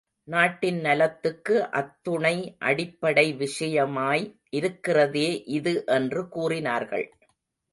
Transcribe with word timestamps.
நாட்டின் 0.27 0.79
நலத்துக்கு 0.79 1.55
அத்துணை 1.71 2.33
அடிப்படை 2.59 3.25
விஷயமாய் 3.39 4.25
இருக்கிறதே 4.49 5.29
இது 5.49 5.83
என்று 5.85 6.27
கூறினார்கள். 6.27 7.07